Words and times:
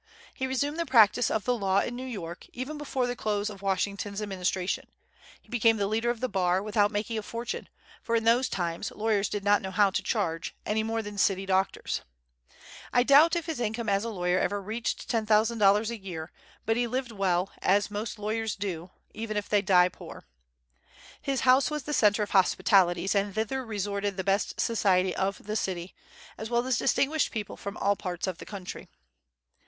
He 0.33 0.47
resumed 0.47 0.79
the 0.79 0.85
practice 0.87 1.29
of 1.29 1.45
the 1.45 1.55
law 1.55 1.77
in 1.81 1.95
New 1.95 2.07
York, 2.07 2.47
even 2.53 2.75
before 2.79 3.05
the 3.05 3.15
close 3.15 3.51
of 3.51 3.61
Washington's 3.61 4.19
administration. 4.19 4.87
He 5.39 5.47
became 5.47 5.77
the 5.77 5.85
leader 5.85 6.09
of 6.09 6.21
the 6.21 6.27
Bar, 6.27 6.63
without 6.63 6.89
making 6.89 7.19
a 7.19 7.21
fortune; 7.21 7.69
for 8.01 8.15
in 8.15 8.23
those 8.23 8.49
times 8.49 8.89
lawyers 8.89 9.29
did 9.29 9.43
not 9.43 9.61
know 9.61 9.69
how 9.69 9.91
to 9.91 10.01
charge, 10.01 10.55
any 10.65 10.81
more 10.81 11.03
than 11.03 11.19
city 11.19 11.45
doctors. 11.45 12.01
I 12.91 13.03
doubt 13.03 13.35
if 13.35 13.45
his 13.45 13.59
income 13.59 13.89
as 13.89 14.03
a 14.03 14.09
lawyer 14.09 14.39
ever 14.39 14.59
reached 14.59 15.07
$10,000 15.07 15.89
a 15.91 15.97
year; 15.99 16.31
but 16.65 16.75
he 16.77 16.87
lived 16.87 17.11
well, 17.11 17.51
as 17.61 17.91
most 17.91 18.17
lawyers 18.17 18.55
do, 18.55 18.89
even 19.13 19.37
if 19.37 19.47
they 19.49 19.61
die 19.61 19.87
poor. 19.89 20.25
His 21.21 21.41
house 21.41 21.69
was 21.69 21.83
the 21.83 21.93
centre 21.93 22.23
of 22.23 22.31
hospitalities, 22.31 23.13
and 23.13 23.35
thither 23.35 23.63
resorted 23.63 24.17
the 24.17 24.23
best 24.23 24.59
society 24.59 25.15
of 25.15 25.45
the 25.45 25.55
city, 25.55 25.93
as 26.39 26.49
well 26.49 26.65
as 26.65 26.79
distinguished 26.79 27.29
people 27.31 27.55
from 27.55 27.77
all 27.77 27.95
parts 27.95 28.25
of 28.25 28.39
the 28.39 28.45
country. 28.47 28.89